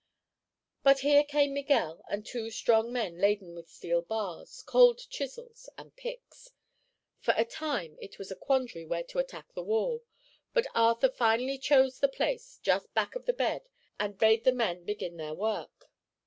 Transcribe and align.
But 0.81 1.01
here 1.01 1.23
came 1.23 1.53
Miguel 1.53 2.03
and 2.09 2.25
two 2.25 2.49
strong 2.49 2.91
men 2.91 3.19
laden 3.19 3.53
with 3.53 3.69
steel 3.69 4.01
bars, 4.01 4.63
cold 4.65 4.97
chisels 5.11 5.69
and 5.77 5.95
picks. 5.95 6.49
For 7.19 7.35
a 7.37 7.45
time 7.45 7.99
it 8.01 8.17
was 8.17 8.31
a 8.31 8.35
quandary 8.35 8.83
where 8.83 9.03
to 9.03 9.19
attack 9.19 9.53
the 9.53 9.61
wall, 9.61 10.01
but 10.53 10.65
Arthur 10.73 11.09
finally 11.09 11.59
chose 11.59 11.99
the 11.99 12.07
place 12.07 12.59
just 12.63 12.91
back 12.95 13.13
of 13.15 13.27
the 13.27 13.33
bed 13.33 13.69
and 13.99 14.17
bade 14.17 14.43
the 14.43 14.51
men 14.53 14.85
begin 14.85 15.17
their 15.17 15.35
work. 15.35 15.91